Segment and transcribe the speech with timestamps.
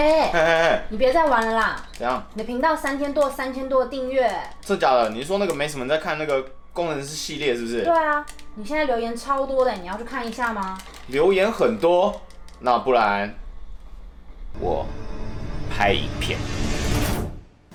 [0.00, 1.84] 哎哎哎哎，你别再玩了啦！
[1.92, 2.22] 怎样？
[2.32, 4.32] 你的频道三千多三千多的订阅。
[4.62, 5.10] 这假的？
[5.10, 6.42] 你说那个没什么人在看那个
[6.72, 7.82] 工程师系列是不是？
[7.84, 8.24] 对啊，
[8.54, 10.78] 你现在留言超多的，你要去看一下吗？
[11.08, 12.22] 留言很多，
[12.60, 13.34] 那不然
[14.58, 14.86] 我
[15.70, 16.38] 拍影片。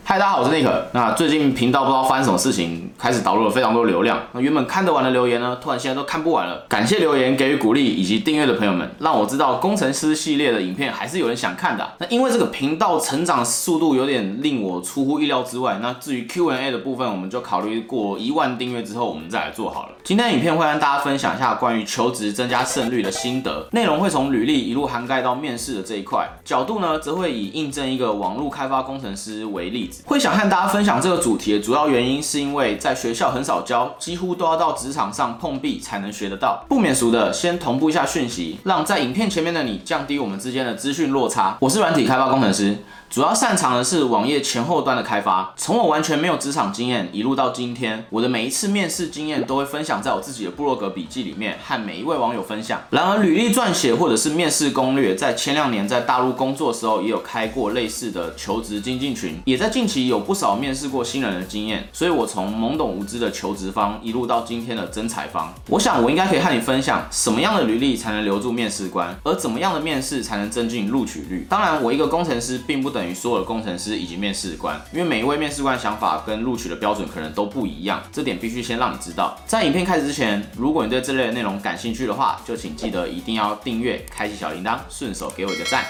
[0.08, 0.72] 嗨，大家好，我是 Nick。
[0.92, 4.22] 那最近频道不知道发生什么事情，开始导入了非常多流量。
[4.34, 6.64] 那原本看得完的留言呢，突然现在都看不完了。
[6.70, 11.94] 感谢留言给予鼓励以及订阅的朋友们，让我知道工程师系列的影片还是有人想看的。
[11.98, 15.80] 那因为这个频道成长速度有点令我出乎意料之外。
[15.82, 19.94] 那至于 Q&A 的部分，我们就考虑过一万订阅之后，我们再来做好了。
[20.04, 36.66] 今天的影片会让大家分享一下关于求职增加胜率的心得，内容会从履历一路涵盖到面试的这一块，角度呢则会以应征一个网络开发工程师为例会想和大家分享这个主题的主要原因，是因为在学校很少教，几乎都要到职场上碰壁才能学得到。
[36.68, 41.58] 不免俗的，先同步一下讯息，让在影片前面的你降低我们之间的资讯落差。
[41.60, 42.78] 我是软体开发工程师。
[43.10, 45.54] 主要擅长的是网页前后端的开发。
[45.56, 52.82] 从我完全没有职场经验，一路到今天，我的每一次面试经验都会分享在我自己的部落格笔记里面，和每一位网友分享。
[52.90, 61.88] 然而，履历撰写或者是面试攻略，在前两年在大陆工作的时候，也有开过类似的求职精进群，也在近期有不少面试过新人的经验。
[61.94, 71.48] 所以，我从懵懂无知的求职方，一路到今天的真才方，我想我应该可以和你分享，什么样的履历才能留住面试官，而怎么样的面试才能增进录取率。
[71.50, 79.38] 当然，我一个工程师并不等于所有的工程师以及面试官，因为每一位面试官想法跟录取的标准可能都不一样，这点必须先让你知道。
[79.46, 85.84] 在影片开始之前，如果你对这类的内容感兴趣的话，就请记得一定要订阅、开启小铃铛，顺手给我一个赞，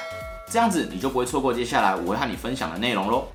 [0.52, 3.28] 这样子你就不会错过接下来我会和你分享的内容喽。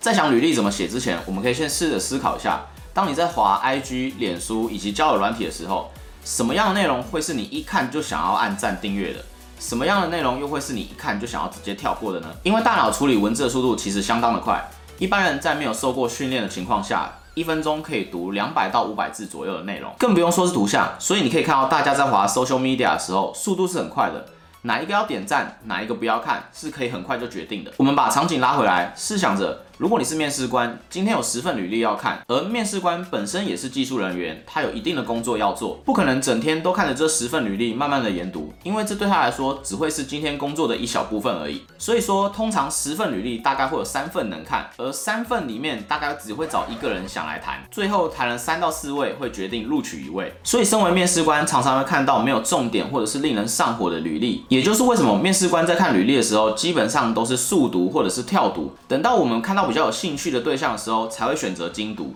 [0.00, 5.92] 在想履历怎么写之前，我们可以先试着思考一下，当你在滑 IG、脸书以及交友软体的时候，
[6.24, 9.24] 什么样的内容会是你一看就想要按赞订阅的？
[9.58, 12.28] 什么样的内容又会是你一看就想要直接跳过的呢？
[12.42, 14.62] 因为大脑处理文字的速度其实相当的快，
[14.98, 20.88] 一般人在没有受过训练的情况下，一分钟可以读两百到五百字左右的内容，更不用说是图像。
[20.98, 24.26] 所以你可以看到大家在滑 social media 的时候，速度是很快的，
[24.62, 27.72] 哪一个要点赞，哪一个不要看，是可以很快就决定的。
[27.76, 29.64] 我们把场景拉回来，试想着。
[29.78, 41.62] 如果你是面试官，今天有十份履历要看，而面试官本身也是技术人员，他有一定的工作要做，不可能整天都看着这十份履历慢慢的研读，因为这对他来说只会是今天工作的一小部分而已。
[41.78, 50.34] 所以说，通常十份履历大概会有三份能看，而三份里面大概只会找一个人想来谈，最后谈了三到四位会决定录取一位。
[50.42, 59.67] 所以，身为面试官常常会看到没有重点或者是令人上火的履历，也就是为什么面试官在看履历的时候，基本上都是速读或者是跳读，等到我们看到。
[59.68, 62.14] 比较有兴趣的对象的时候，才会选择精读。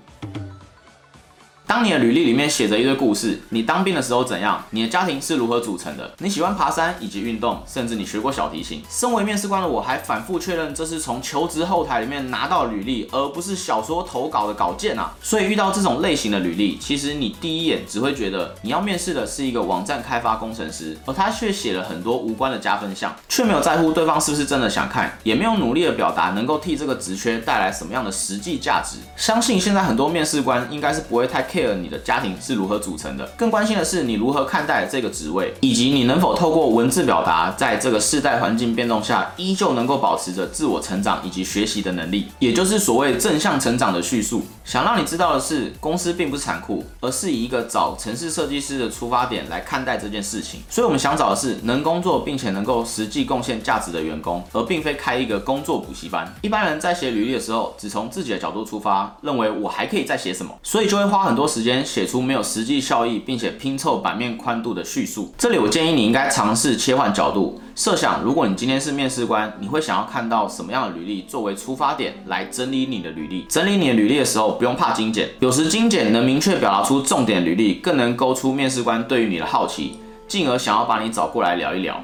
[1.72, 4.62] 当你的履历里面写着一堆故事，你当兵的时候怎样？
[4.72, 6.12] 你的家庭是如何组成的？
[6.18, 8.82] 你喜欢爬山以及运动，甚至你学过小提琴。
[8.90, 15.14] 身为面试官的我，还反复确认这是从求职后台里面拿到履历，而不是小说投稿的稿件啊。
[15.22, 28.98] 所以遇到这种类型的履历，其实你第一眼只会觉得你要面试的是一个网站开发工程师，而他却写了很多无关的加分项，却没有在乎对方是不是真的想看，也没有努力的表达能够替这个职缺带来什么样的实际价值。
[29.16, 31.61] 相信现在很多面试官应该是不会太 care。
[31.74, 33.26] 你的家庭是如何组成的？
[33.36, 44.42] 更关心的是你如何看待这个职位，以及你能否透过文字表达，在这个世代环境变动下，依旧能够保持着自我成长以及学习的能力，也就是所谓正向成长的叙述。
[44.64, 50.60] 想让你知道的是，公司并不是残酷，而是以一个找城市设计师的出发点来看待这件事情。
[50.68, 56.32] 所以，我们想找的是能工作并且能够实际贡献价值的员工，而并非开一个工作补习班。
[56.42, 65.34] 一般人在写履历的时候，只从自己的角度出发，认为我还可以再写什么，所以就会花很多时间写出没有实际效益，并且拼凑版面宽度的叙述。
[65.36, 73.44] 这里我建议你应该尝试切换角度，设想如果你今天是面试官，你会想要看到什么样的履历作为出发点来整理你的履历？
[73.50, 82.02] 整理你的履历的时候，不用怕精简，有时精简能明确表达出重点履历，更能勾出面试官对于你的好奇，进而想要把你找过来聊一聊。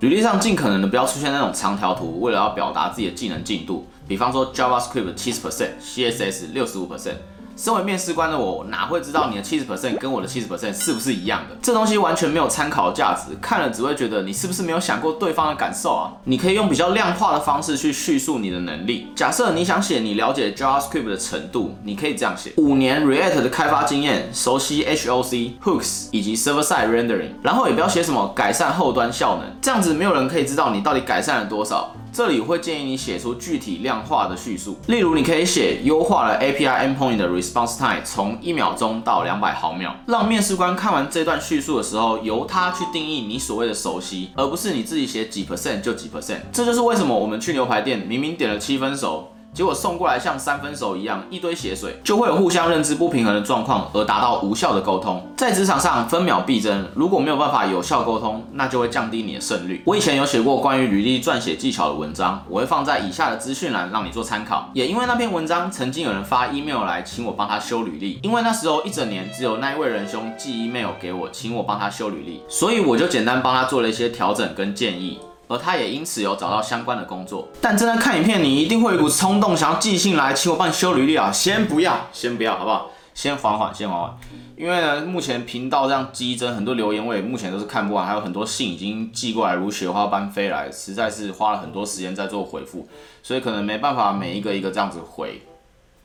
[0.00, 7.16] 履历上尽可能的不要出现那种长条图，为了要表达自己的技能进度，比方说 JavaScript 七十 percent，CSS 六十五 percent。
[7.58, 11.56] 身为面试官的我，哪会知道你的七十 percent 跟我的七十 percent 是不是一样的？
[11.60, 16.12] 这东西完全没有参考价值，看了只会觉得你是不是没有想过对方的感受啊？
[16.22, 19.08] 你可以用比较量化的方式去叙述你的能力。
[19.16, 27.30] 假设你想写你了解 JavaScript 的程度，你可以这样写：五年 React 的开发经验，熟悉 HOC、Hooks 以及 Server Side Rendering。
[27.42, 31.92] 然后也不要写什么改善后端效能，这样子没有人可以知道你到底改善了多少。
[32.12, 46.40] 这里会建议你写出具体量化的叙述，例如你可以写优化了 API endpoint 的 response time 从一秒钟到两百毫秒，让面试官看完这段叙述的时候，由他去定义你所谓的熟悉，而不是你自己写几 percent 就几 percent。
[46.52, 49.32] 这就是为什么我们去牛排店明明点了七分熟。
[49.58, 55.20] 结果送过来像三分熟一样，一堆血水，就会有互相认知不平衡的状况，而达到无效的沟通。
[55.36, 59.82] 在职场上，分秒必争，如果没有办法有效沟通，那就会降低你的胜率。
[59.84, 64.70] 我以前有写过关于履历撰写技巧的文章，我会放在以下的资讯栏让你做参考。
[64.74, 75.18] 也因为那篇文章，曾经有人发 email 来请我帮他修履历，因为那时候一整年只有那一位仁兄寄 email 给我，请我帮他修履历，所以我就简单帮他做了一些调整跟建议。
[75.48, 77.48] 而他也因此有找到相关的工作。
[77.60, 81.32] 但正在看影片，你一定会有一股冲动，想要寄信来请我帮你修履历啊！
[81.32, 82.90] 先不要，先不要，好不好？
[83.14, 84.16] 先缓缓，先缓缓。
[84.56, 92.86] 因为呢，目前频道这样激增，很多留言我也目前都是看不完，还有很多信已经寄过来如雪花般飞来，实在是花了很多时间在做回复，
[93.22, 95.42] 所以可能没办法每一个一个这样子回。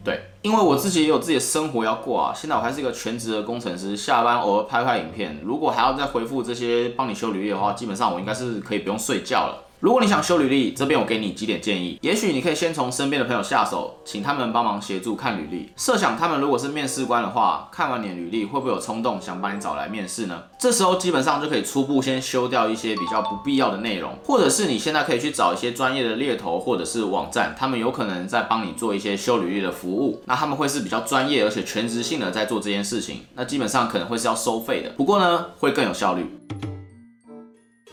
[0.03, 2.33] 对，因为我自己也有自己的生活要过啊。
[2.35, 5.39] 现在我还是一个全职的工程师，下班偶尔拍拍影片。
[5.41, 9.63] 如果还要再回复这些帮你修履历的话，基本上我应该是可以不用睡觉了。
[9.83, 11.99] 如果你想修履历，这边我给你几点建议。
[12.01, 15.69] 也许你可以先从身边的朋友下手，请他们帮忙协助看履历。
[15.75, 20.41] 设想他们如果是面试官的话，看完你的履历会不会有冲动想把你找来面试呢？
[20.57, 30.23] 这时候基本上就可以初步先修掉一些比较不必要的内容，或者是你现在可以去找一些专业的猎头或者是网站，他们有可能在帮你做一些修履历的服务。
[30.23, 36.25] 那他们会是比较专业而且全职性的在做这件事情，那基本上可能会是要收费的，不过呢会更有效率。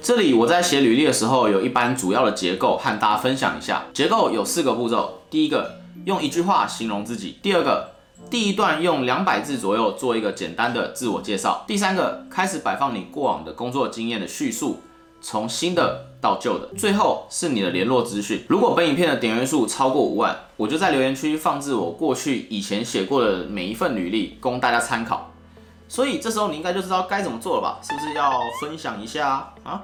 [0.03, 3.85] 这里我在写履历的时候，有一般主要的结构和大家分享一下。
[3.93, 7.91] 结构有四个步骤：第一个，用一句话形容自己；第二个，
[8.31, 14.81] 第一段用两百字左右做一个简单的自我介绍；第三个，开始摆放你过往的工作经验的叙述，
[15.21, 18.43] 从新的到旧的；最后是你的联络资讯。
[18.49, 25.30] 如果本影片的点阅数超过五万，我就在留言区放置我过去以前写过的每一份履历，供大家参考。
[25.91, 27.81] 所以这时候你应该就知道该怎么做了吧？
[27.83, 29.83] 是不是要分享一下啊？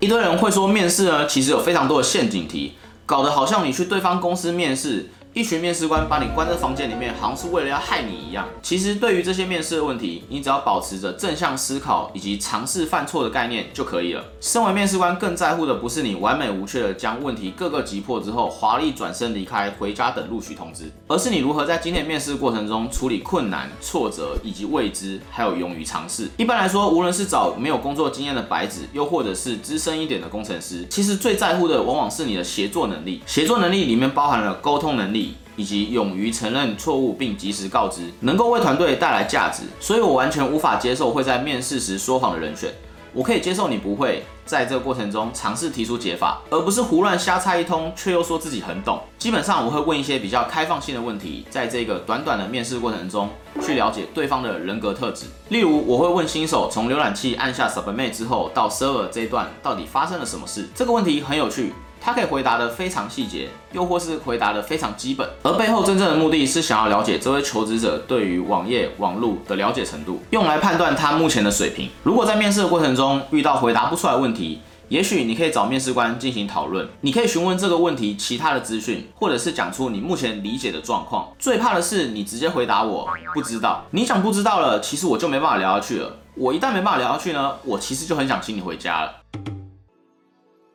[0.00, 5.08] 一堆人会说面试呢，其实有非常多的陷阱题，搞得好像你去对方公司面试。
[5.34, 8.46] 一群面试官把你关在房间里面，好像是为了要害你一样。
[8.60, 14.22] 其实对于这些面试的问题，你只要保持着正向思考以及尝试犯错的概念就可以了。
[14.42, 26.28] 身为面试官，更在乎的不是你完美无缺的将问题各个击破之后，华丽转身离开，回家等录取通知，而是你如何在今天面试过程中处理困难、挫折以及未知，还有勇于尝试。
[26.36, 33.22] 一般来说，无论是找没有工作经验的白纸，又或者是资深一点的工程师，其实最在乎的往往是你的协作能力。
[33.24, 35.21] 协作能力里面包含了沟通能力。
[35.56, 42.72] 以及勇于承认错误并及时告知，能够为团队带来价值，所以我完全无法接受会在面试时说谎的人选。
[43.14, 48.98] 我可以接受你不会在这个过程中尝试提出解法，而不是胡乱瞎猜一通，却又说自己很懂。
[49.18, 53.28] 基本上我会问一些比较开放性的问题，在这个短短的面试过程中
[53.60, 55.26] 去了解对方的人格特质。
[55.50, 60.66] 例如，我会问新手从浏览器按下 Submit 之后到 Server 这一段到底发生了什么事。
[60.74, 61.74] 这个问题很有趣。
[62.04, 71.88] 他可以回答得非常细节，又或是回答得非常基本，而背后真正的目的是想要了解这位求职者对于网页、网络的了解程度，用来判断他目前的水平。
[72.02, 81.28] 如果在面试的过程中遇到回答不出来问题，也许你可以找面试官进行讨论，你可以询问这个问题其他的资讯，或者是讲出你目前理解的状况。
[81.38, 86.16] 最怕的是你直接回答我不知道，你想不知道了，其实我就没办法聊下去了。
[86.34, 89.21] 我一旦没办法聊下去呢，我其实就很想请你回家了。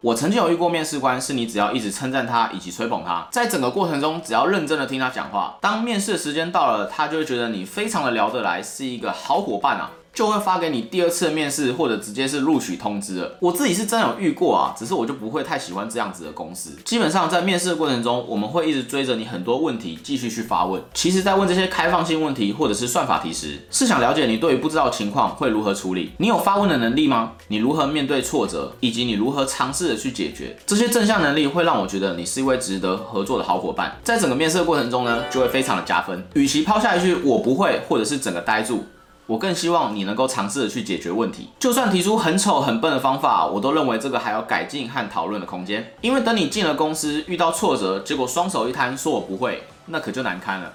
[0.02, 9.90] 我曾经有遇过面试官，是你只要一直称赞他以及吹捧他，在整个过程中只要认真的听他讲话，当面试的时间到了，他就会觉得你非常的聊得来，是一个好伙伴啊。
[10.18, 13.36] 就会发给你第二次面试，或者直接是录取通知了。
[13.40, 16.72] 我自己是真有遇过啊，只是我就不会太喜欢这样子的公司。
[16.84, 20.82] 基本上在面试的过程中，我们会一直追着你很多问题继续去发问。
[20.96, 26.14] 其实，在问这些开放性问题或者是算法题时，是想了解你对于不知道情况会如何处理。
[26.18, 27.34] 你有发问的能力吗？
[27.50, 33.96] 你如何面对挫折，以及你如何尝试着去解决这些正向能力，会让我觉得你是一位值得合作的好伙伴。
[34.04, 36.28] 在整个面试的过程中呢，就会非常的加分。
[36.34, 38.84] 与其抛下一句我不会，或者是整个呆住。
[39.28, 45.94] 我更希望你能够尝试着去解决问题，就算提出很丑很笨的方法，我都认为这个还有改进和讨论的空间。
[46.00, 50.74] 因为等你进了公司，遇到挫折，结果双手一摊说我不会，那可就难堪了。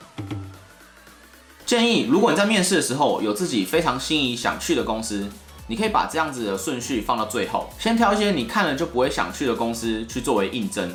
[1.64, 5.26] 建议，如果你在面试的时候有自己非常心仪想去的公司，
[5.68, 10.94] 你可以把这样子的顺序放到最后，先挑一些你看了就不会想去的公司去作为应征，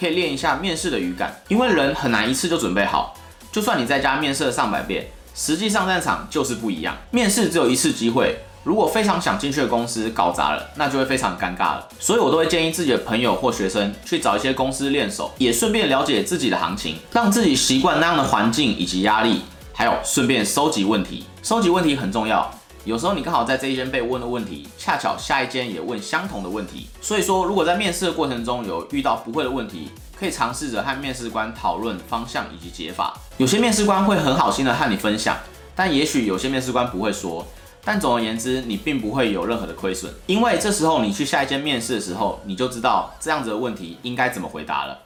[0.00, 1.40] 可以练一下面试的语感。
[1.46, 3.14] 因为人很难一次就准备好，
[3.52, 5.06] 就算你在家面试了上百遍。
[5.38, 11.86] 实际上战场就是不一样，面试只有一次机会，如果非常想进去的公司搞砸了，那就会非常尴尬了。
[12.00, 19.42] 所以我都会建议自己的朋友或学生去找一些公司练手，也顺便了解自己的行情，让自己习惯那样的环境以及压力，
[19.74, 21.26] 还有顺便收集问题。
[21.42, 22.50] 收集问题很重要。
[22.86, 33.16] 有时候你刚好在这一间被问的问题，恰巧下一间也问相同的问题，所以说如果在面试的过程中有遇到不会的问题，可以尝试着和面试官讨论方向以及解法。
[33.36, 35.36] 有些面试官会很好心的和你分享，
[35.74, 37.46] 但也许有些面试官不会说。
[37.84, 44.98] 但总而言之，你并不会有任何的亏损，因为这时候你去下一间面试的时候，你就知道这样子的问题应该怎么回答了。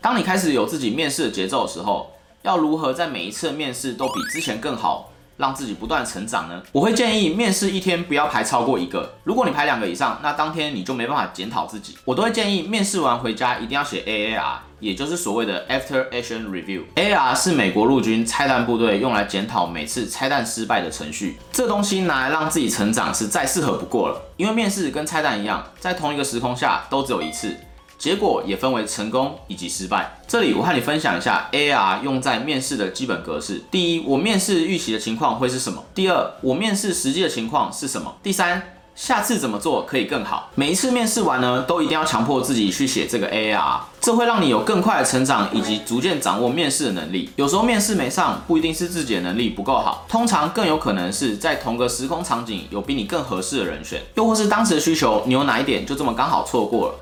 [0.00, 2.12] 当你开始有自己面试的节奏的时候，
[2.42, 5.10] 要如何在每一次面试都比之前更好？
[5.38, 6.60] 让自己不断成长呢？
[6.72, 9.14] 我会建议面试一天不要排超过一个。
[9.24, 11.96] 如果你排两个以上，那当天你就没办法检讨自己。
[12.04, 16.82] 我都会建议面试完回家一定要写 AAR，也就是所谓的 After Action Review。
[16.96, 21.38] AAR 是美国陆军拆弹部队用来检讨每次拆弹失败的程序。
[21.52, 24.20] 这东西拿来让自己成长是再适合不过了。
[24.36, 27.56] 因为面试跟拆弹一样，在同一个时空下都只有一次。
[27.98, 30.18] 结果也分为成功以及失败。
[30.28, 33.62] 这里我和你分享一下 A R 用在面试的基本格式。
[33.70, 35.82] 第一，我面试预期的情况会是什么？
[35.94, 38.14] 第二，我面试实际的情况是什么？
[38.22, 40.50] 第三，下次怎么做可以更好？
[40.54, 47.30] 每一次面试完呢，都一定要强迫自己去写这个 A R，这会让你有更快的成长以及逐渐掌握面试的能力。
[47.34, 56.94] 有时候面试没上，不一定是自己的能力不够好，通常更有可能是在同个时空场景有比你更合适的人选，又或是当时的需求你有哪一点就这么刚好错过了。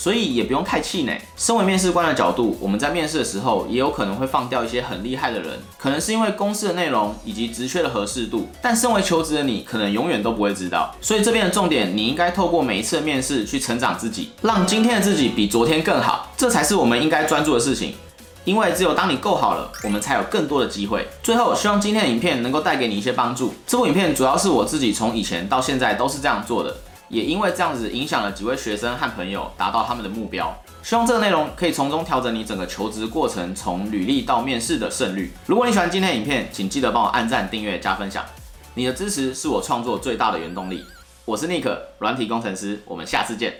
[0.00, 1.20] 所以也不用太气馁。
[1.36, 8.48] 身为面试官的角度，我们在面试的时候也有可能会放掉一些很厉害的人，可能是因为公司的内容以及职缺的合适度。
[8.62, 10.90] 但身为求职的你，可能永远都不会知道。
[11.02, 16.32] 所以这边的重点，你应该透过每一次的面试去成长自己，让今天的自己比昨天更好。
[16.34, 17.92] 这才是我们应该专注的事情。
[18.46, 21.06] 因为只有当你够好了，我们才有更多的机会。
[21.22, 23.52] 最后，希望今天的影片能够带给你一些帮助。
[23.66, 26.74] 这部影片主要是我自己从以前到现在都是这样做的。
[27.10, 35.32] 也因为这样子影响了几位学生和朋友达到他们的目标，希望这个内容可以从中调整你整个求职过程，从履历到面试的胜率。
[35.44, 38.24] 如果你喜欢今天的影片，请记得帮我按赞、订阅、加分享，
[38.74, 40.84] 你的支持是我创作最大的原动力。
[41.24, 43.52] 我是 Nick，软体工程师，我们下次见。